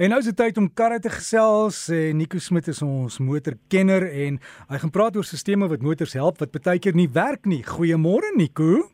En 0.00 0.08
nou 0.08 0.16
is 0.16 0.30
dit 0.30 0.36
tyd 0.36 0.56
om 0.56 0.64
karre 0.72 0.96
te 0.96 1.10
gesels. 1.12 1.82
Eh, 1.92 2.14
Nico 2.16 2.38
Smit 2.40 2.70
is 2.72 2.78
ons 2.80 3.18
motorkenner 3.20 4.06
en 4.08 4.38
hy 4.70 4.78
gaan 4.80 4.92
praat 4.94 5.18
oor 5.20 5.26
stelsels 5.28 5.68
wat 5.68 5.84
motors 5.84 6.16
help 6.16 6.40
wat 6.40 6.56
baie 6.56 6.80
keer 6.80 6.96
nie 6.96 7.10
werk 7.12 7.44
nie. 7.44 7.60
Goeiemôre 7.60 8.30
Nico. 8.32 8.88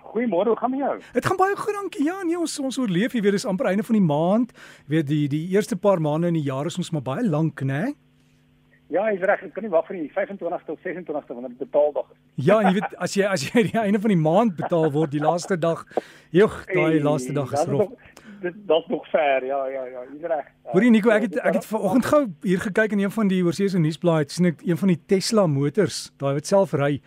Goeiemôre, 0.00 0.54
hoe 0.54 0.56
gaan 0.56 0.72
dit 0.72 0.80
met 0.80 0.88
jou? 0.88 1.12
Dit 1.12 1.28
gaan 1.28 1.36
baie 1.36 1.56
goed, 1.60 1.76
dankie. 1.76 2.06
Ja, 2.06 2.22
nee, 2.24 2.38
ons 2.40 2.56
ons 2.58 2.80
oorleef, 2.80 3.12
jy 3.12 3.20
weet, 3.20 3.36
dis 3.36 3.44
amper 3.44 3.68
einde 3.68 3.84
van 3.84 4.00
die 4.00 4.06
maand. 4.08 4.56
Jy 4.86 4.96
weet 4.96 5.12
die 5.12 5.22
die 5.28 5.44
eerste 5.52 5.76
paar 5.76 6.00
maande 6.00 6.32
in 6.32 6.40
die 6.40 6.48
jaar 6.48 6.64
is 6.64 6.80
ons 6.80 6.90
maar 6.90 7.04
baie 7.04 7.28
lank, 7.28 7.60
né? 7.60 7.92
Ja, 8.88 9.10
jy's 9.12 9.28
reg. 9.28 9.44
Ek 9.44 9.52
kan 9.52 9.66
nie 9.66 9.76
wag 9.76 9.84
vir 9.90 10.00
die 10.00 10.08
25ste 10.08 10.72
of 10.72 10.80
26ste 10.80 11.36
wanneer 11.36 11.52
dit 11.52 11.66
betaaldag 11.68 12.08
is. 12.14 12.20
Ja, 12.48 12.62
jy 12.64 12.78
weet 12.78 12.96
as 12.96 13.12
jy 13.18 13.28
as 13.28 13.44
jy 13.44 13.68
die 13.74 13.80
einde 13.82 14.00
van 14.00 14.14
die 14.14 14.24
maand 14.24 14.56
betaal 14.56 14.88
word, 14.88 15.12
die 15.12 15.20
laaste 15.20 15.60
dag, 15.60 15.84
joh, 16.32 16.62
daai 16.72 17.02
laaste 17.04 17.36
dag 17.36 17.52
is 17.52 17.68
rof 17.68 18.24
dit 18.40 18.54
dat's 18.66 18.88
nog 18.88 19.06
ver. 19.10 19.44
Ja, 19.44 19.66
ja, 19.66 19.84
ja, 19.84 20.02
jy's 20.12 20.26
reg. 20.30 20.50
Hoorie 20.72 20.90
Nico, 20.90 21.10
ek 21.10 21.22
het 21.28 21.38
ek 21.38 21.54
het 21.60 21.66
vanoggend 21.66 22.06
gou 22.06 22.20
hier 22.42 22.60
gekyk 22.60 22.92
in 22.96 23.04
een 23.04 23.14
van 23.14 23.28
die 23.28 23.42
oorseese 23.44 23.78
nuusblaaie, 23.78 24.28
sien 24.28 24.50
ek 24.52 24.62
een 24.66 24.80
van 24.80 24.92
die 24.92 25.00
Tesla 25.06 25.46
motors, 25.46 26.10
daai 26.20 26.34
wat 26.38 26.46
self 26.46 26.74
ry, 26.76 27.00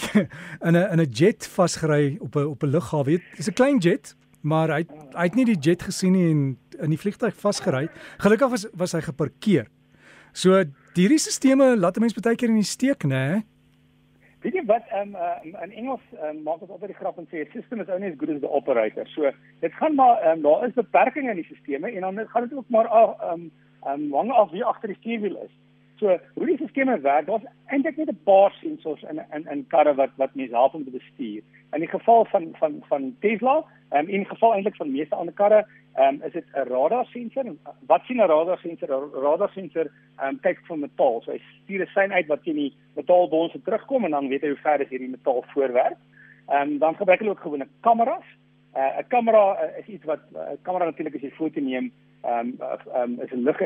in 0.66 0.74
'n 0.74 0.86
in 0.92 1.00
'n 1.00 1.10
jet 1.10 1.46
vasgery 1.46 2.16
op 2.20 2.36
'n 2.36 2.46
op 2.46 2.62
'n 2.62 2.70
lughawe. 2.70 3.18
Dit 3.18 3.38
is 3.38 3.48
'n 3.48 3.58
klein 3.58 3.78
jet, 3.78 4.14
maar 4.42 4.68
hy 4.68 4.84
hy 5.14 5.24
het 5.24 5.34
nie 5.34 5.44
die 5.44 5.58
jet 5.60 5.82
gesien 5.82 6.12
nie 6.12 6.30
en 6.30 6.58
in 6.78 6.90
die 6.90 6.98
vliegtuig 6.98 7.34
vasgery. 7.36 7.88
Gelukkig 8.18 8.50
was 8.50 8.66
was 8.74 8.92
hy 8.92 9.00
geparkeer. 9.00 9.66
So 10.32 10.64
hierdie 10.94 11.18
stelsels 11.18 11.78
laat 11.78 11.96
'n 11.96 12.00
mens 12.00 12.14
baie 12.14 12.36
keer 12.36 12.48
in 12.48 12.60
die 12.60 12.64
steek, 12.64 13.04
né? 13.04 13.08
Nee? 13.08 13.44
Weet 14.46 14.54
jy 14.54 14.62
wat 14.68 14.90
um, 14.94 15.14
uh, 15.18 15.42
in 15.42 15.72
Engels 15.74 16.02
um, 16.22 16.36
maak 16.46 16.60
ons 16.62 16.70
altyd 16.70 16.92
die 16.92 16.98
grap 17.00 17.16
en 17.18 17.24
sê 17.26 17.40
a 17.42 17.46
system 17.50 17.80
is 17.82 17.88
only 17.90 18.12
as 18.12 18.18
good 18.20 18.30
as 18.30 18.36
the 18.44 18.50
operator. 18.58 19.08
So 19.10 19.32
dit 19.64 19.72
gaan 19.74 19.96
maar 19.98 20.22
um, 20.22 20.44
daar 20.44 20.62
is 20.68 20.76
beperkings 20.76 21.32
in 21.32 21.40
die 21.40 21.46
stelsels 21.48 21.88
en 21.90 22.06
dan 22.06 22.28
gaan 22.30 22.46
dit 22.46 22.54
ook 22.54 22.68
maar 22.70 22.86
af 22.86 23.24
um 23.32 23.48
um 23.90 24.12
hang 24.14 24.30
af 24.30 24.54
wie 24.54 24.62
agter 24.64 24.92
die 24.92 24.98
stuurwiel 25.00 25.40
is. 25.42 25.50
So 25.96 26.18
hoe 26.34 26.46
die 26.46 26.68
stelsels 26.68 27.00
werk, 27.00 27.26
daar's 27.26 27.46
eintlik 27.66 27.96
net 27.96 28.08
'n 28.08 28.20
paar 28.24 28.52
sensors 28.60 29.02
in 29.02 29.20
in 29.32 29.46
in 29.50 29.66
karre 29.66 29.94
wat 29.94 30.10
wat 30.16 30.34
mense 30.34 30.54
help 30.54 30.74
om 30.74 30.84
te 30.84 30.90
bestuur. 30.90 31.42
In 31.72 31.80
die 31.80 31.88
geval 31.88 32.24
van 32.24 32.54
van 32.58 32.82
van 32.88 33.16
Tesla, 33.20 33.64
um, 33.90 34.08
in 34.08 34.24
geval 34.24 34.54
eintlik 34.54 34.76
van 34.76 34.92
meeste 34.92 35.14
ander 35.14 35.34
karre, 35.34 35.66
Ehm 35.96 36.14
um, 36.14 36.22
is 36.22 36.32
dit 36.32 36.44
'n 36.52 36.68
radar 36.68 37.06
sensor? 37.06 37.44
Wat 37.86 38.02
sien 38.04 38.16
'n 38.16 38.28
radar 38.28 38.58
sensor? 38.58 38.88
'n 38.88 39.20
Radar 39.22 39.50
sensor 39.50 39.86
ehm 40.18 40.28
um, 40.28 40.40
kyk 40.40 40.58
vir 40.68 40.78
metaal. 40.78 41.22
So 41.22 41.30
hy 41.30 41.40
stuur 41.62 41.82
'n 41.82 41.92
sein 41.94 42.12
uit 42.12 42.26
wat 42.26 42.42
teen 42.42 42.54
die 42.54 42.74
metaalbonse 42.94 43.62
terugkom 43.62 44.04
en 44.04 44.10
dan 44.10 44.28
weet 44.28 44.40
hy 44.40 44.48
hoe 44.48 44.64
ver 44.66 44.80
is 44.80 44.88
hierdie 44.88 45.08
metaal 45.08 45.44
voorwerp. 45.46 45.96
Ehm 46.48 46.60
um, 46.60 46.78
dan 46.78 46.96
gebruik 46.96 47.18
hulle 47.18 47.30
ook 47.30 47.40
gewone 47.40 47.68
kameras. 47.80 48.28
Eh, 48.72 48.82
'n 48.82 48.98
uh, 49.00 49.08
Kamera 49.08 49.44
uh, 49.52 49.78
is 49.78 49.86
iets 49.86 50.04
wat 50.04 50.20
'n 50.32 50.36
uh, 50.36 50.56
kamera 50.62 50.84
natuurlik 50.84 51.14
as 51.14 51.20
jy 51.20 51.30
foto 51.30 51.60
neem, 51.60 51.92
ehm 52.22 52.38
um, 52.38 52.56
ehm 52.60 53.02
um, 53.02 53.20
is 53.20 53.32
'n 53.32 53.42
lig 53.42 53.58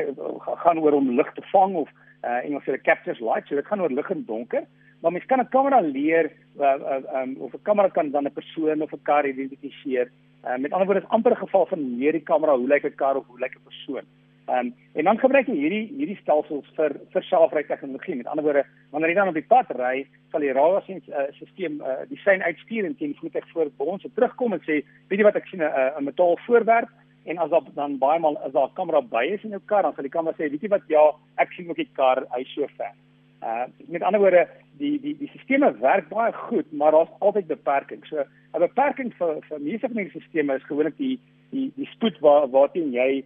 gaan 0.63 0.79
oor 0.79 0.93
om 0.93 1.15
lig 1.15 1.33
te 1.33 1.41
vang 1.51 1.75
of 1.75 1.89
uh, 2.23 2.45
Engels 2.45 2.63
sê 2.65 2.77
captures 2.81 3.19
light, 3.19 3.47
so 3.47 3.55
dit 3.55 3.65
gaan 3.65 3.81
oor 3.81 3.93
lig 3.93 4.11
en 4.11 4.25
donker. 4.25 4.65
Maar 5.01 5.11
mens 5.11 5.25
kan 5.25 5.39
'n 5.39 5.49
kamera 5.49 5.79
leer 5.81 6.31
uh, 6.59 6.65
uh, 6.65 7.21
um, 7.21 7.35
of 7.39 7.53
'n 7.53 7.61
kamera 7.61 7.89
kan 7.89 8.11
dan 8.11 8.25
'n 8.25 8.33
persoon 8.33 8.81
of 8.81 8.93
'n 8.93 9.01
kar 9.03 9.25
identifiseer. 9.25 10.11
Uh, 10.45 10.57
met 10.57 10.71
ander 10.71 10.85
woorde 10.85 11.01
is 11.01 11.09
amper 11.09 11.31
'n 11.31 11.45
geval 11.45 11.65
van 11.65 11.97
meer 11.97 12.11
die 12.11 12.27
kamera 12.31 12.57
hoe 12.57 12.67
lyk 12.67 12.85
'n 12.85 12.95
kar 12.95 13.15
of 13.15 13.27
hoe 13.27 13.39
lyk 13.39 13.55
'n 13.55 13.63
persoon. 13.63 14.05
Um, 14.49 14.73
en 14.93 15.03
dan 15.03 15.19
gebruik 15.19 15.47
jy 15.47 15.53
hierdie 15.55 15.85
hierdie 15.95 16.17
stelsels 16.21 16.65
vir 16.75 16.95
vir 17.13 17.23
selfry 17.23 17.63
tegnologie. 17.63 18.15
Met 18.15 18.27
ander 18.27 18.43
woorde, 18.43 18.63
wanneer 18.89 19.09
jy 19.09 19.15
dan 19.15 19.27
op 19.27 19.37
die 19.37 19.47
pad 19.47 19.69
ry, 19.77 20.07
sal 20.31 20.43
die 20.43 20.51
radar 20.51 20.83
sien 20.83 20.99
uh, 21.07 21.29
stelsel 21.37 21.77
uh, 21.79 22.01
die 22.09 22.19
sein 22.25 22.43
uitstuur 22.43 22.85
en 22.85 22.95
teen 22.97 23.13
voet 23.19 23.35
ek 23.35 23.47
voor 23.53 23.69
ons 23.77 24.01
se 24.01 24.09
terugkom 24.17 24.53
en 24.57 24.63
sê, 24.65 24.81
weet 25.07 25.21
jy 25.21 25.27
wat 25.29 25.39
ek 25.39 25.47
sien 25.47 25.61
'n 25.61 25.69
uh, 25.69 25.93
'n 25.99 26.03
metaal 26.09 26.37
voorwerp 26.47 26.89
en 27.25 27.37
as 27.37 27.49
daar 27.49 27.61
dan 27.73 27.97
baie 27.97 28.19
maal 28.19 28.37
as 28.37 28.51
daar 28.51 28.69
'n 28.69 28.73
kamera 28.73 29.01
by 29.01 29.25
is 29.33 29.43
in 29.43 29.49
jou 29.49 29.61
kar, 29.65 29.83
dan 29.83 29.93
sal 29.93 30.03
die 30.03 30.17
kamera 30.17 30.35
sê, 30.35 30.49
weet 30.49 30.61
jy 30.61 30.69
wat, 30.69 30.87
ja, 30.87 31.11
ek 31.37 31.51
sien 31.51 31.69
ook 31.69 31.75
die 31.75 31.93
kar 31.93 32.25
hy 32.35 32.43
so 32.43 32.67
ver. 32.77 32.93
Uh 33.41 33.65
met 33.87 34.03
ander 34.03 34.19
woorde, 34.19 34.47
die 34.77 34.99
die 35.01 35.15
die 35.17 35.31
stelsels 35.43 35.79
werk 35.79 36.09
baie 36.09 36.33
goed, 36.33 36.71
maar 36.71 36.91
daar's 36.91 37.13
altyd 37.19 37.47
beperkings. 37.47 38.09
So 38.09 38.23
'n 38.53 38.59
beperking 38.59 39.13
vir 39.13 39.41
vir 39.49 39.59
meeste 39.59 39.87
van 39.87 39.97
die 39.97 40.09
stelsels 40.09 40.61
is 40.61 40.67
gewoonlik 40.69 40.97
die 40.97 41.19
die 41.51 41.71
die 41.75 41.89
spoed 41.93 42.19
waar 42.19 42.47
waarteen 42.47 42.91
jy 42.91 43.23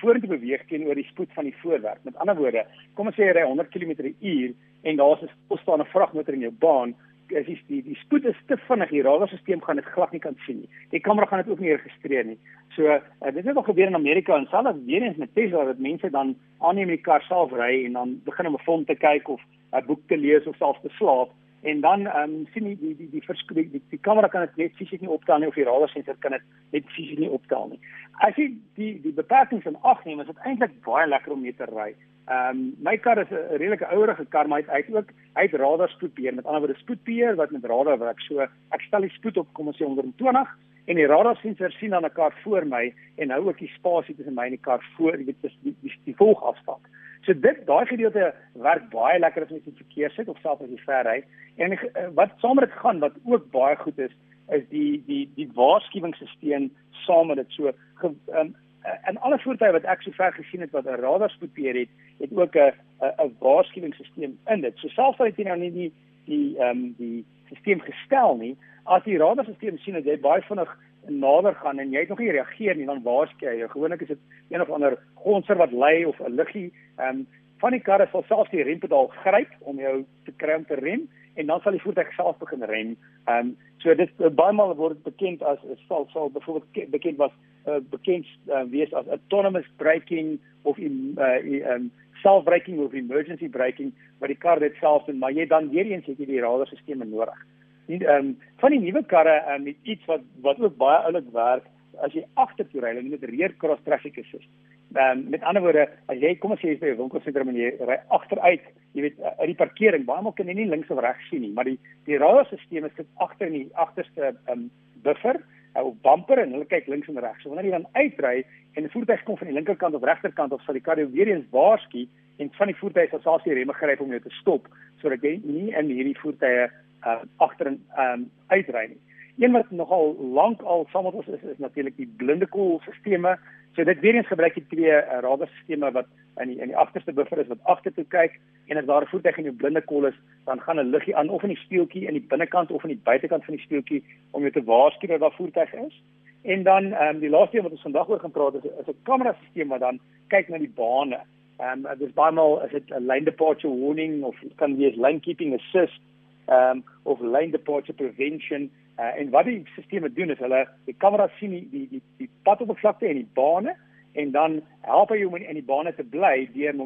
vorentoe 0.00 0.28
beweeg 0.28 0.66
teenoor 0.68 0.94
die 0.94 1.08
spoed 1.10 1.32
van 1.32 1.44
die 1.44 1.56
voorwerp. 1.62 2.04
Met 2.04 2.16
ander 2.16 2.36
woorde, 2.36 2.64
kom 2.94 3.06
ons 3.06 3.16
sê 3.16 3.26
jy 3.26 3.32
ry 3.32 3.44
100 3.48 3.70
km/h 3.70 4.54
en 4.82 4.96
daar's 4.96 5.22
'n 5.22 5.30
stilstaande 5.44 5.84
vragmotor 5.84 6.34
in 6.34 6.40
jou 6.40 6.52
baan, 6.52 6.94
is 7.28 7.46
die 7.46 7.58
die, 7.66 7.82
die 7.82 7.96
spoed 7.96 8.24
is 8.24 8.38
te 8.46 8.56
vinnig, 8.68 8.90
die 8.90 9.02
radarstelsel 9.02 9.60
gaan 9.60 9.80
dit 9.80 9.84
glad 9.94 10.12
nie 10.12 10.20
kan 10.20 10.36
sien 10.46 10.60
nie. 10.60 10.68
Die 10.90 11.00
kamera 11.00 11.26
gaan 11.26 11.42
dit 11.42 11.50
ook 11.52 11.60
nie 11.60 11.74
registreer 11.74 12.24
nie. 12.24 12.38
So, 12.74 12.82
uh, 12.86 13.32
dit 13.32 13.44
het 13.44 13.56
al 13.56 13.62
gebeur 13.62 13.86
in 13.86 13.98
Amerika 13.98 14.36
en 14.36 14.46
selfs 14.50 14.84
weer 14.86 15.02
eens 15.02 15.16
met 15.16 15.34
Tesla 15.34 15.64
dat 15.64 15.78
mense 15.78 16.10
dan 16.10 16.36
aanneem 16.58 16.88
die 16.88 17.00
kar 17.00 17.22
self 17.22 17.52
ry 17.52 17.84
en 17.84 17.92
dan 17.92 18.20
begin 18.24 18.46
om 18.46 18.54
'n 18.54 18.64
fond 18.64 18.86
te 18.86 18.94
kyk 18.94 19.28
of 19.28 19.40
'n 19.72 19.86
boek 19.86 20.00
te 20.06 20.16
lees 20.16 20.46
of 20.46 20.56
selfs 20.56 20.80
te 20.82 20.88
slaap 20.98 21.30
en 21.70 21.80
dan 21.80 22.06
ehm 22.06 22.34
um, 22.34 22.46
sien 22.52 22.64
die 22.64 22.76
die 22.78 22.96
die 22.96 23.08
die 23.10 23.22
verskil 23.26 23.56
die, 23.56 23.82
die, 23.90 24.00
kamera 24.08 24.28
kan 24.28 24.44
dit 24.46 24.56
net 24.56 24.76
fisies 24.78 25.00
nie 25.02 25.10
optel 25.10 25.38
nie 25.38 25.48
of 25.50 25.58
die 25.58 25.64
radarsensor 25.66 26.18
kan 26.24 26.36
dit 26.36 26.44
net 26.74 26.92
fisies 26.96 27.18
nie 27.18 27.30
optel 27.38 27.72
nie. 27.72 27.80
As 28.26 28.38
jy 28.40 28.52
die 28.78 28.92
die 29.02 29.14
beperkings 29.16 29.66
in 29.70 29.78
ag 29.82 30.04
neem, 30.04 30.20
is 30.20 30.30
dit 30.30 30.44
eintlik 30.50 30.76
baie 30.86 31.08
lekker 31.08 31.34
om 31.34 31.42
mee 31.42 31.56
te 31.58 31.66
ry. 31.72 31.90
Ehm 32.26 32.50
um, 32.50 32.62
my 32.88 32.96
kar 32.98 33.18
is 33.22 33.30
'n 33.30 33.58
redelike 33.58 33.90
ouerige 33.96 34.26
kar, 34.36 34.48
maar 34.48 34.62
hy 34.62 34.82
het 34.82 34.94
ook 34.94 35.10
hy 35.34 35.42
het 35.48 35.58
radarspoedbeheer, 35.64 36.34
met 36.34 36.46
ander 36.46 36.62
woorde 36.66 36.78
spoedbeheer 36.84 37.34
wat 37.42 37.50
met 37.50 37.64
radar 37.64 37.98
werk. 37.98 38.20
So 38.20 38.46
ek 38.70 38.86
stel 38.86 39.00
die 39.08 39.16
spoed 39.18 39.36
op 39.36 39.52
kom 39.52 39.66
ons 39.66 39.78
sê 39.82 39.84
120 39.84 40.56
en 40.86 40.98
die 40.98 41.06
radarsensor 41.06 41.72
sien 41.72 41.90
dan 41.90 42.04
'n 42.04 42.12
kar 42.14 42.34
voor 42.42 42.66
my 42.66 42.94
en 43.16 43.30
hou 43.30 43.48
ook 43.48 43.58
die 43.58 43.72
spasie 43.74 44.14
tussen 44.14 44.34
my 44.34 44.44
en 44.44 44.56
die 44.56 44.66
kar 44.68 44.84
voor, 44.96 45.18
jy 45.18 45.24
weet 45.24 45.42
dis 45.42 45.58
die 45.62 45.74
die, 45.82 45.92
die 46.04 46.16
volgafstand. 46.16 46.82
So 47.26 47.34
dit 47.34 47.66
daai 47.66 47.86
gedeelte 47.86 48.34
werk 48.54 48.90
baie 48.90 49.18
lekker 49.18 49.42
as 49.42 49.50
jy 49.50 49.60
in 49.64 49.82
verkeer 49.82 50.10
sit 50.10 50.28
of 50.28 50.38
selfs 50.38 50.62
as 50.62 50.70
jy 50.70 50.78
ver 50.84 51.04
ry. 51.04 51.24
En 51.56 51.72
eh, 51.72 52.08
wat 52.14 52.30
saam 52.38 52.54
met 52.54 52.68
dit 52.68 52.78
gaan 52.78 52.98
wat 52.98 53.12
ook 53.24 53.50
baie 53.50 53.76
goed 53.76 53.98
is, 53.98 54.14
is 54.48 54.62
die 54.68 55.02
die 55.06 55.30
die 55.34 55.48
waarskuwingsstelsel 55.54 56.70
saam 57.06 57.26
met 57.26 57.36
dit 57.36 57.50
so 57.50 57.72
um, 57.98 58.54
en 58.82 59.16
eh, 59.16 59.22
alle 59.22 59.38
voertuie 59.38 59.72
wat 59.72 59.84
ek 59.84 60.02
sover 60.02 60.32
gesien 60.32 60.60
het 60.60 60.70
wat 60.70 60.86
'n 60.86 61.02
radarspoedbeheer 61.02 61.78
het, 61.82 61.92
het 62.18 62.32
ook 62.32 62.54
'n 62.54 62.72
'n 63.02 63.36
waarskuwingsstelsel 63.38 64.22
in 64.46 64.60
dit. 64.60 64.78
So 64.78 64.88
selfs 64.88 65.18
al 65.18 65.26
het 65.26 65.36
jy 65.36 65.44
nou 65.44 65.58
nie 65.58 65.72
die 65.72 65.92
die 66.26 66.56
ehm 66.58 66.70
um, 66.70 66.94
die 66.98 67.24
stelsel 67.46 67.84
gestel 67.86 68.36
nie, 68.36 68.56
as 68.84 69.04
die 69.04 69.18
radarstelsel 69.18 69.78
sien 69.82 69.98
dat 69.98 70.04
jy 70.04 70.18
baie 70.20 70.42
vinnig 70.42 70.72
nader 71.08 71.54
gaan 71.54 71.78
en 71.78 71.92
jy 71.94 72.02
het 72.02 72.08
nog 72.08 72.18
nie 72.18 72.32
reageer 72.34 72.76
nie, 72.76 72.86
dan 72.86 73.02
waarsku 73.02 73.46
jy. 73.46 73.68
Gewoonlik 73.70 74.02
is 74.02 74.14
dit 74.14 74.22
een 74.50 74.62
of 74.62 74.70
ander 74.70 74.98
gonser 75.22 75.56
wat 75.56 75.72
lê 75.72 76.06
of 76.06 76.20
'n 76.20 76.34
liggie 76.34 76.72
ehm 76.98 77.08
um, 77.08 77.26
van 77.58 77.72
die 77.72 77.80
karre 77.80 78.08
sal 78.12 78.24
selfs 78.28 78.50
die 78.50 78.62
rempedaal 78.62 79.06
gryp 79.22 79.52
om 79.60 79.78
jou 79.80 80.04
te 80.24 80.32
kry 80.36 80.54
om 80.54 80.66
te 80.66 80.74
rem 80.74 81.08
en 81.34 81.46
dan 81.46 81.60
sal 81.60 81.72
die 81.72 81.80
voertuig 81.80 82.12
self 82.12 82.38
begin 82.38 82.62
rem. 82.62 82.96
Ehm 83.26 83.38
um, 83.38 83.56
so 83.78 83.94
dit 83.94 84.10
baie 84.34 84.52
maal 84.52 84.74
word 84.76 85.02
bekend 85.02 85.42
as 85.42 85.58
sal 85.88 86.08
sal 86.12 86.30
byvoorbeeld 86.30 86.90
bekend 86.90 87.16
was 87.16 87.32
uh, 87.66 87.80
bekend 87.90 88.26
uh, 88.48 88.64
wees 88.70 88.92
as 88.92 89.06
autonomous 89.08 89.66
braking 89.76 90.38
of 90.62 90.78
in 90.78 91.16
uh, 91.18 91.38
um, 91.74 91.90
self 92.22 92.44
braking 92.44 92.78
of 92.80 92.94
emergency 92.94 93.48
braking 93.48 93.92
wat 94.20 94.32
die 94.32 94.40
kar 94.44 94.60
dit 94.60 94.74
self 94.80 95.04
doen 95.06 95.18
maar 95.18 95.34
jy 95.36 95.46
dan 95.46 95.70
weer 95.70 95.86
eens 95.90 96.06
het 96.06 96.18
jy 96.18 96.26
die 96.32 96.42
radarstelsel 96.42 97.04
nodig. 97.04 97.38
Nie 97.86 98.00
ehm 98.02 98.30
um, 98.30 98.36
van 98.62 98.74
die 98.74 98.82
nuwe 98.82 99.02
karre 99.06 99.38
um, 99.54 99.66
met 99.68 99.76
iets 99.82 100.06
wat 100.10 100.24
wat 100.46 100.60
ook 100.60 100.78
baie 100.80 101.02
oulik 101.08 101.28
werk 101.32 101.66
as 102.04 102.12
jy 102.12 102.24
agtertoe 102.34 102.82
ry 102.84 102.94
met 103.02 103.28
rear 103.30 103.54
cross 103.60 103.82
traffic 103.84 104.18
assist. 104.22 104.48
Ehm 104.94 105.18
um, 105.18 105.28
met 105.34 105.42
ander 105.42 105.62
woorde 105.62 105.86
as 106.12 106.18
jy 106.22 106.34
kom 106.40 106.54
ons 106.56 106.60
sê 106.62 106.72
jy 106.72 106.78
is 106.78 106.82
by 106.82 106.90
'n 106.94 106.98
winkelsentrum 107.02 107.52
en 107.52 107.60
jy 107.60 107.70
ry 107.90 107.98
agteruit, 108.18 108.64
jy 108.94 109.02
weet 109.06 109.20
uit 109.22 109.50
die 109.52 109.60
parkering, 109.62 110.04
baie 110.06 110.22
maal 110.22 110.32
kan 110.32 110.48
jy 110.48 110.54
nie 110.54 110.70
links 110.72 110.90
of 110.90 111.02
regs 111.04 111.28
sien 111.30 111.42
nie, 111.42 111.52
maar 111.52 111.64
die 111.64 111.78
die 112.06 112.18
radarstelsel 112.18 112.90
sit 112.96 113.06
agter 113.16 113.46
in 113.46 113.58
die 113.60 113.68
agterste 113.74 114.32
ehm 114.32 114.52
um, 114.52 114.70
buffer 115.02 115.38
op 115.82 116.02
bumper 116.02 116.38
en 116.38 116.52
hulle 116.56 116.68
kyk 116.70 116.86
links 116.86 117.08
en 117.08 117.20
regs. 117.20 117.42
So 117.42 117.50
wanneer 117.50 117.70
jy 117.70 117.78
dan 117.78 117.88
uitry 117.92 118.44
en 118.74 118.84
'n 118.84 118.90
voertuig 118.90 119.22
kom 119.22 119.36
van 119.36 119.46
die 119.46 119.56
linkerkant 119.56 119.94
of 119.94 120.02
regterkant 120.02 120.52
of 120.52 120.62
sal 120.62 120.74
die 120.74 120.82
kar 120.82 120.98
jou 120.98 121.10
weer 121.10 121.28
eens 121.28 121.46
waarsku 121.50 122.06
en 122.36 122.50
van 122.52 122.66
die 122.66 122.76
voertuie 122.76 123.08
sal 123.22 123.40
die 123.44 123.54
remme 123.54 123.72
gryp 123.72 124.00
om 124.00 124.10
jou 124.10 124.20
te 124.20 124.34
stop 124.40 124.68
sodat 125.00 125.22
jy 125.22 125.40
nie 125.44 125.72
in 125.72 125.86
hierdie 125.86 126.18
voertuie 126.18 126.68
uh, 127.06 127.22
agter 127.36 127.66
en 127.66 127.80
um, 127.98 128.30
uitry 128.48 128.86
nie. 128.88 129.00
Een 129.38 129.52
wat 129.52 129.70
nogal 129.70 130.16
lank 130.32 130.62
al 130.62 130.86
saam 130.90 131.04
met 131.04 131.12
ons 131.12 131.26
is 131.26 131.42
is 131.42 131.58
natuurlik 131.58 131.96
die 131.96 132.12
blinde 132.16 132.46
koelstelsels. 132.46 133.38
So 133.76 133.84
dit 133.84 134.00
weer 134.00 134.14
eens 134.14 134.26
gebruik 134.26 134.54
jy 134.56 134.62
twee 134.68 134.92
uh, 134.92 135.18
radarstelsels 135.20 135.92
wat 135.92 136.06
in 136.40 136.48
die 136.48 136.56
in 136.60 136.70
die 136.72 136.76
agterste 136.76 137.12
buffer 137.12 137.38
is 137.38 137.50
wat 137.52 137.64
agtertoe 137.72 138.04
kyk 138.08 138.38
en 138.66 138.80
as 138.80 138.86
daar 138.88 139.02
'n 139.02 139.12
voertuig 139.12 139.36
in 139.36 139.44
jou 139.44 139.54
blinde 139.54 139.80
kol 139.80 140.06
is, 140.06 140.14
dan 140.44 140.60
gaan 140.60 140.80
'n 140.80 140.90
liggie 140.90 141.16
aan 141.16 141.28
of 141.28 141.42
in 141.42 141.52
die 141.52 141.64
speeltjie 141.64 142.06
in 142.06 142.16
die 142.16 142.26
binnekant 142.28 142.70
of 142.70 142.82
in 142.82 142.94
die 142.94 143.04
buitekant 143.04 143.44
van 143.44 143.54
die 143.54 143.64
speeltjie 143.64 144.04
om 144.30 144.40
jou 144.40 144.52
te 144.52 144.64
waarsku 144.64 145.06
dat 145.06 145.20
daar 145.20 145.36
voertuig 145.36 145.74
is. 145.74 146.02
En 146.42 146.62
dan 146.62 146.92
ehm 146.92 147.14
um, 147.14 147.20
die 147.20 147.30
laaste 147.30 147.56
een 147.56 147.62
wat 147.62 147.72
ons 147.72 147.82
vandag 147.82 148.08
oor 148.08 148.20
gaan 148.20 148.30
praat 148.30 148.54
is 148.54 148.64
is 148.64 148.88
'n 148.88 149.02
kamerasisteem 149.02 149.68
wat 149.68 149.80
dan 149.80 150.00
kyk 150.28 150.48
na 150.48 150.58
die 150.58 150.74
bane. 150.74 151.20
Ehm 151.58 151.86
um, 151.86 151.98
dis 151.98 152.12
baie 152.12 152.32
maal 152.32 152.64
is 152.64 152.70
dit 152.70 152.90
'n 152.90 153.06
lane 153.06 153.24
departure 153.24 153.78
warning 153.80 154.22
of 154.22 154.36
kan 154.54 154.76
wees 154.76 154.96
lane 154.96 155.20
keeping 155.20 155.54
assist 155.54 156.00
ehm 156.46 156.70
um, 156.70 156.84
of 157.02 157.20
lane 157.20 157.50
departure 157.50 157.96
prevention 157.96 158.70
uh, 158.98 159.12
en 159.20 159.30
wat 159.30 159.44
die 159.44 159.62
stelsels 159.72 160.14
doen 160.14 160.30
is 160.30 160.38
hulle 160.38 160.66
die 160.84 160.96
kamera 161.04 161.28
sien 161.38 161.50
die 161.50 161.66
die 161.70 161.86
die, 161.90 162.02
die 162.18 162.30
padoppervlakte 162.48 163.08
en 163.08 163.20
die 163.22 163.32
bane 163.34 163.76
en 164.16 164.30
dan 164.32 164.60
help 164.88 165.10
hy 165.12 165.18
jou 165.20 165.28
om 165.28 165.36
in 165.36 165.58
die 165.58 165.64
bane 165.64 165.92
te 165.94 166.04
bly 166.04 166.48
deur 166.54 166.78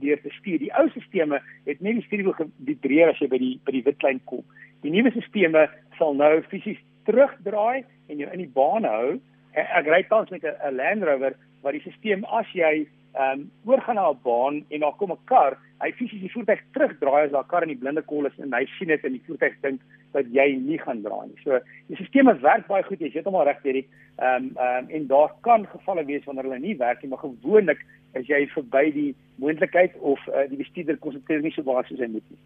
deur 0.00 0.20
te 0.22 0.30
stuur. 0.38 0.60
Die 0.62 0.72
ou 0.78 0.86
stelsels 0.94 1.42
het 1.66 1.80
net 1.80 1.98
die 1.98 2.04
stuurwiel 2.06 2.36
gevibreer 2.38 3.10
as 3.10 3.22
jy 3.22 3.30
by 3.32 3.40
die 3.42 3.54
by 3.66 3.74
die 3.74 3.86
witlyn 3.88 4.20
kom. 4.30 4.44
Die 4.86 4.92
nuwe 4.94 5.10
stelsels 5.16 5.74
sal 5.98 6.14
nou 6.14 6.34
fisies 6.52 6.78
terugdraai 7.08 7.82
en 8.10 8.22
jou 8.22 8.30
in 8.30 8.44
die 8.44 8.52
bane 8.54 8.92
hou. 8.92 9.16
Ek 9.56 9.88
ry 9.90 10.02
tans 10.10 10.30
met 10.30 10.44
'n 10.44 10.76
Land 10.76 11.04
Rover 11.08 11.34
waar 11.62 11.72
die 11.72 11.82
stelsel 11.82 12.26
as 12.30 12.52
jy 12.54 12.86
ehm 13.16 13.40
um, 13.40 13.50
oorgaan 13.64 13.96
na 13.96 14.10
'n 14.10 14.22
baan 14.22 14.64
en 14.68 14.80
daar 14.80 14.96
kom 14.96 15.12
'n 15.12 15.24
kar, 15.24 15.58
hy 15.82 15.90
fisies 15.98 16.22
die 16.24 16.32
voertuig 16.32 16.62
terugdraai 16.74 17.26
as 17.26 17.34
daar 17.34 17.46
kar 17.50 17.66
in 17.66 17.74
die 17.74 17.80
blinde 17.80 18.02
kol 18.08 18.28
is 18.28 18.38
en 18.40 18.54
hy 18.56 18.64
sien 18.76 18.92
dit 18.92 19.04
en 19.04 19.16
die 19.16 19.22
voertuig 19.26 19.58
dink 19.64 19.82
dat 20.16 20.30
jy 20.32 20.46
nie 20.56 20.78
gaan 20.80 21.02
draai 21.04 21.28
nie. 21.28 21.38
So 21.44 21.60
die 21.90 21.98
stelsel 22.00 22.40
werk 22.44 22.66
baie 22.70 22.86
goed, 22.86 23.02
jy 23.02 23.12
weet 23.12 23.28
hom 23.28 23.36
al 23.36 23.48
reg 23.50 23.62
hierdie. 23.66 23.84
Ehm 24.16 24.48
um, 24.48 24.50
ehm 24.56 24.86
um, 24.86 24.90
en 24.96 25.06
daar 25.12 25.34
kan 25.46 25.68
gevalle 25.74 26.06
wees 26.08 26.24
wanneer 26.24 26.48
hulle 26.48 26.62
nie 26.62 26.76
werk 26.80 27.02
nie, 27.02 27.12
maar 27.12 27.24
gewoonlik 27.24 27.84
is 28.16 28.28
jy 28.30 28.46
verby 28.54 28.84
die 28.94 29.10
moontlikheid 29.42 29.96
of 30.00 30.20
uh, 30.32 30.46
die 30.48 30.60
bestuurder 30.62 30.96
konsentreer 31.02 31.44
nie 31.44 31.52
so 31.52 31.66
baie 31.66 31.84
soos 31.88 32.00
hy 32.00 32.08
moet 32.08 32.24
nie. 32.32 32.40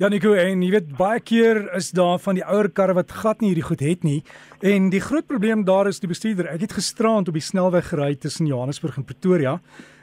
Ja 0.00 0.08
Nico, 0.08 0.32
en 0.32 0.62
jy 0.64 0.70
weet 0.72 0.92
baie 0.96 1.20
keer 1.20 1.66
is 1.76 1.90
daar 1.92 2.22
van 2.22 2.38
die 2.38 2.46
ouer 2.46 2.70
karre 2.72 2.94
wat 2.96 3.10
gat 3.12 3.42
nie 3.42 3.50
hierdie 3.50 3.66
goed 3.66 3.82
het 3.84 4.06
nie. 4.06 4.22
En 4.64 4.88
die 4.94 5.02
groot 5.04 5.26
probleem 5.28 5.66
daar 5.68 5.90
is 5.90 6.00
die 6.00 6.08
bestuurder. 6.08 6.48
Ek 6.54 6.62
het 6.64 6.78
gisterand 6.78 7.28
op 7.28 7.36
die 7.36 7.44
snelweg 7.44 7.90
gery 7.90 8.14
tussen 8.16 8.48
Johannesburg 8.48 8.96
en 8.96 9.04
Pretoria 9.04 9.58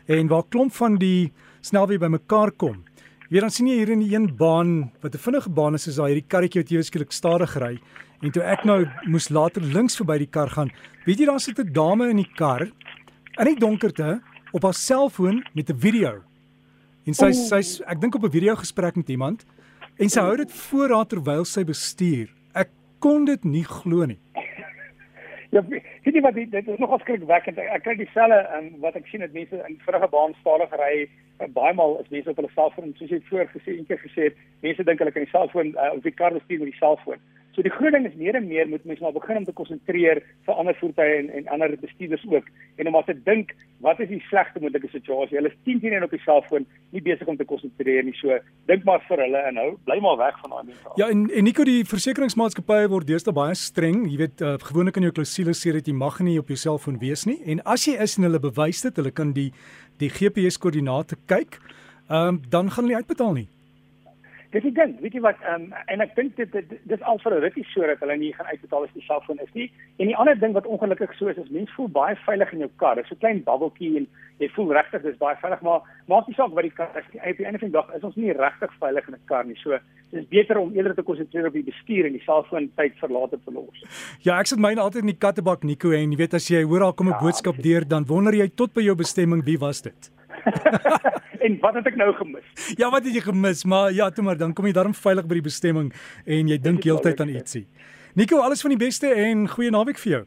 en 0.05 0.29
waar 0.29 0.45
klomp 0.53 0.75
van 0.77 0.99
die 1.01 1.31
snelweë 1.67 1.99
bymekaar 1.99 2.51
kom. 2.55 2.83
Jy 3.27 3.35
weet 3.35 3.43
dan 3.43 3.51
sien 3.51 3.67
jy 3.67 3.77
hier 3.81 3.89
in 3.91 4.03
die 4.05 4.13
een 4.13 4.27
baan 4.39 4.91
wat 5.03 5.15
'n 5.15 5.19
vinnige 5.19 5.49
baan 5.49 5.75
is, 5.75 5.87
is 5.87 5.95
daar 5.95 6.07
hierdie 6.07 6.27
karretjie 6.27 6.61
wat 6.61 6.71
eweskielik 6.71 7.11
stadig 7.11 7.55
ry 7.59 7.79
en 8.21 8.31
toe 8.31 8.41
ek 8.43 8.63
nou 8.65 8.85
moes 9.05 9.29
later 9.29 9.61
links 9.61 9.97
verby 9.99 10.17
die 10.17 10.31
kar 10.31 10.49
gaan, 10.49 10.71
weet 11.05 11.19
jy 11.19 11.25
daar 11.25 11.39
sit 11.39 11.59
'n 11.59 11.73
dame 11.73 12.09
in 12.09 12.17
die 12.17 12.31
kar 12.35 12.63
in 12.63 13.45
die 13.45 13.59
donkerte 13.59 14.21
op 14.53 14.63
haar 14.63 14.73
selfoon 14.73 15.43
met 15.53 15.69
'n 15.69 15.77
video. 15.77 16.23
En 17.05 17.13
sy 17.13 17.31
sy's 17.31 17.81
ek 17.87 18.01
dink 18.01 18.15
op 18.15 18.23
'n 18.23 18.31
video 18.31 18.55
gesprek 18.55 18.95
met 18.95 19.09
iemand 19.09 19.45
en 19.97 20.09
sy 20.09 20.19
hou 20.21 20.37
dit 20.37 20.51
voor 20.51 20.89
haar 20.89 21.07
terwyl 21.07 21.45
sy 21.45 21.63
bestuur. 21.63 22.29
Ek 22.53 22.69
kon 22.99 23.25
dit 23.25 23.43
nie 23.43 23.63
glo 23.63 24.05
nie. 24.05 24.19
Ja, 25.49 25.63
weet 25.67 26.15
jy 26.15 26.21
wat 26.21 26.33
dit 26.33 26.67
is 26.67 26.77
nog 26.77 26.91
afskrikwekkend. 26.91 27.57
Ek 27.57 27.83
kry 27.85 27.95
dieselfde 27.95 28.39
um, 28.57 28.67
wat 28.83 28.97
ek 28.99 29.07
sien 29.07 29.23
dat 29.23 29.35
mense 29.35 29.55
in 29.69 29.77
vinnige 29.85 30.09
baan 30.11 30.35
stadig 30.41 30.73
ry. 30.75 31.07
Uh, 31.39 31.47
baie 31.55 31.73
maal 31.77 31.95
is 32.01 32.09
mense 32.11 32.29
op 32.33 32.41
hulle 32.41 32.51
selfoon 32.51 32.91
soos 32.97 33.13
jy 33.13 33.21
voor 33.29 33.47
gesê 33.53 33.77
eendag 33.77 34.03
gesê 34.03 34.27
het, 34.27 34.41
mense 34.65 34.83
dink 34.83 34.99
hulle 34.99 35.13
kan 35.15 35.23
die 35.23 35.31
selfoon 35.31 35.71
uh, 35.77 35.93
of 35.95 36.03
die 36.03 36.15
kar 36.19 36.35
bestuur 36.35 36.59
met 36.63 36.73
die 36.73 36.81
selfoon. 36.81 37.23
So 37.57 37.63
die 37.65 37.73
groot 37.73 37.95
ding 37.95 38.03
is 38.05 38.13
meer 38.13 38.35
en 38.37 38.45
meer 38.45 38.67
moet 38.69 38.83
mense 38.85 39.01
maar 39.01 39.15
begin 39.15 39.39
om 39.39 39.45
te 39.47 39.53
konsentreer 39.57 40.19
vir 40.45 40.57
ander 40.61 40.75
voertuie 40.77 41.13
en 41.23 41.29
en 41.39 41.47
ander 41.55 41.71
bestuurders 41.81 42.25
ook 42.29 42.51
en 42.77 42.89
om 42.89 42.93
maar 42.93 43.07
te 43.07 43.15
dink 43.25 43.55
wat 43.81 44.03
is 44.05 44.11
die 44.11 44.19
slegste 44.27 44.61
moontlike 44.61 44.91
situasie. 44.91 45.39
Hulle 45.39 45.49
is 45.49 45.57
10 45.65 45.79
teen 45.81 45.95
1 45.97 46.05
op 46.05 46.13
die 46.13 46.21
selfoon, 46.21 46.67
nie 46.93 47.01
besig 47.01 47.25
om 47.25 47.39
te 47.39 47.47
konsentreer 47.49 48.05
nie. 48.05 48.13
So 48.21 48.37
dink 48.69 48.85
maar 48.85 49.01
vir 49.07 49.23
hulle 49.25 49.41
en 49.49 49.57
hou, 49.57 49.71
bly 49.89 49.97
maar 50.05 50.21
weg 50.21 50.37
van 50.43 50.53
daai 50.53 50.69
mense. 50.69 50.93
Ja, 51.01 51.09
en 51.09 51.25
en 51.33 51.49
Nico 51.49 51.65
die 51.65 51.81
versekeringsmaatskappye 51.95 52.93
word 52.93 53.09
deesdae 53.09 53.33
baie 53.33 53.57
streng. 53.57 54.05
Jy 54.05 54.21
weet, 54.21 54.45
uh, 54.45 54.53
gewoonlik 54.69 55.01
in 55.01 55.09
jou 55.09 55.15
klousule 55.17 55.57
sê 55.57 55.73
dat 55.73 55.89
jy 55.89 55.97
mag 55.97 56.21
nie 56.21 56.37
op 56.37 56.53
jou 56.53 56.61
selfoon 56.67 57.01
wees 57.01 57.25
nie. 57.25 57.39
En 57.49 57.65
as 57.65 57.89
jy 57.89 57.97
is 58.05 58.19
en 58.21 58.29
hulle 58.29 58.43
bewys 58.45 58.85
dit, 58.85 59.01
hulle 59.01 59.17
kan 59.23 59.33
die 59.33 59.49
die 59.97 60.13
GPS 60.13 60.61
koördinate 60.61 61.17
kyk, 61.25 61.57
ehm 62.05 62.37
um, 62.37 62.41
dan 62.53 62.69
gaan 62.69 62.85
hulle 62.85 63.01
uitbetaal 63.01 63.33
nie. 63.41 63.49
Dis 64.55 64.63
die 64.63 64.71
ding, 64.71 64.93
weet 65.03 65.15
jy 65.17 65.19
wat, 65.25 65.41
um, 65.51 65.65
en 65.91 66.01
ek 66.03 66.13
dink 66.15 66.37
dit 66.39 66.53
dis 66.87 67.01
al 67.03 67.19
vir 67.19 67.33
'n 67.35 67.41
rukkie 67.43 67.65
so 67.67 67.87
dat 67.87 67.99
hulle 67.99 68.15
nie 68.17 68.31
gaan 68.33 68.47
uitbetaal 68.47 68.85
as 68.85 68.93
die 68.95 69.03
selfoon 69.03 69.39
is 69.43 69.51
nie. 69.53 69.67
En 69.99 70.07
die 70.07 70.15
ander 70.15 70.39
ding 70.39 70.53
wat 70.53 70.65
ongelukkig 70.65 71.13
so 71.17 71.27
is, 71.27 71.37
is 71.37 71.49
mense 71.49 71.73
voel 71.75 71.89
baie 71.91 72.15
veilig 72.15 72.53
in 72.53 72.59
jou 72.59 72.69
kar. 72.77 72.95
Dit 72.95 73.03
is 73.03 73.09
so 73.09 73.15
'n 73.15 73.19
klein 73.19 73.43
bubbeltjie 73.43 73.97
en 73.97 74.07
jy 74.39 74.49
voel 74.55 74.71
regtig 74.73 75.01
dis 75.01 75.17
baie 75.17 75.35
veilig, 75.41 75.61
maar 75.61 75.81
maak 76.07 76.27
nie 76.27 76.35
saak 76.35 76.53
wat 76.55 76.63
die 76.63 76.71
kar 76.71 76.91
is. 76.95 77.05
Op 77.13 77.37
die 77.37 77.45
einde 77.45 77.59
van 77.59 77.69
die 77.69 77.77
dag 77.79 77.95
is 77.95 78.03
ons 78.03 78.15
nie 78.15 78.31
regtig 78.31 78.71
veilig 78.79 79.07
in 79.07 79.13
'n 79.15 79.27
kar 79.27 79.43
nie. 79.43 79.55
So 79.55 79.79
dis 80.11 80.27
beter 80.27 80.57
om 80.57 80.73
eerder 80.73 80.95
te 80.95 81.03
konsentreer 81.03 81.47
op 81.47 81.53
die 81.53 81.63
bestuur 81.63 82.05
en 82.05 82.13
die 82.13 82.23
selfoon 82.23 82.71
tyd 82.77 82.93
verlaat 82.99 83.31
te 83.31 83.51
los. 83.51 83.83
Ja, 84.21 84.39
ek 84.39 84.47
sit 84.47 84.59
myne 84.59 84.79
altyd 84.79 85.01
in 85.01 85.11
die 85.11 85.19
kattebak 85.19 85.63
Nico 85.63 85.91
en 85.91 86.11
jy 86.11 86.17
weet 86.17 86.33
as 86.33 86.47
jy 86.47 86.63
hoor 86.63 86.79
daar 86.79 86.93
kom 86.93 87.07
'n 87.07 87.11
ja, 87.11 87.19
boodskap 87.19 87.57
deur, 87.61 87.87
dan 87.87 88.05
wonder 88.05 88.33
jy 88.33 88.47
tot 88.47 88.73
by 88.73 88.81
jou 88.81 88.95
bestemming 88.95 89.43
wie 89.43 89.57
was 89.57 89.81
dit? 89.81 90.11
en 91.47 91.57
wat 91.63 91.77
het 91.79 91.87
ek 91.91 91.97
nou 91.99 92.09
gemis? 92.17 92.47
Ja, 92.79 92.89
wat 92.93 93.05
het 93.07 93.13
jy 93.15 93.21
gemis? 93.25 93.63
Maar 93.65 93.93
ja, 93.95 94.09
toe 94.11 94.23
maar 94.23 94.37
dan 94.37 94.53
kom 94.53 94.65
jy 94.67 94.73
daarom 94.75 94.95
veilig 94.97 95.25
by 95.27 95.33
die 95.39 95.47
bestemming 95.47 95.93
en 96.25 96.47
jy 96.51 96.57
dink 96.61 96.83
heeltyd 96.87 97.21
aan 97.23 97.31
ietsie. 97.33 97.65
Nico, 98.17 98.41
alles 98.41 98.61
van 98.65 98.73
die 98.73 98.81
beste 98.81 99.07
en 99.13 99.47
goeie 99.51 99.71
naweek 99.73 99.99
vir 100.01 100.11
jou. 100.11 100.23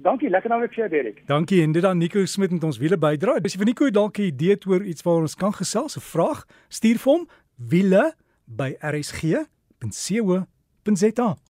Dankie, 0.00 0.30
lekker 0.32 0.48
naweek 0.48 0.72
vir 0.72 0.80
jou, 0.86 0.88
Derek. 0.94 1.18
Dankie 1.28 1.60
en 1.62 1.72
dit 1.76 1.82
dan 1.84 1.98
Nico 2.00 2.24
Smit 2.24 2.50
met 2.54 2.64
ons 2.64 2.78
wiele 2.80 2.96
bydra. 2.96 3.36
As 3.44 3.52
jy 3.52 3.58
vir 3.60 3.68
Nico 3.68 3.90
dalk 3.92 4.18
'n 4.18 4.22
idee 4.32 4.56
het 4.56 4.66
oor 4.66 4.82
iets 4.82 5.02
waar 5.04 5.20
ons 5.20 5.34
kan 5.36 5.52
gesels, 5.52 5.96
'n 5.96 6.00
vraag, 6.00 6.46
stuur 6.68 6.98
vir 6.98 7.12
hom 7.12 7.28
wiele 7.56 8.14
by 8.46 8.76
rsg.co.za. 8.80 9.46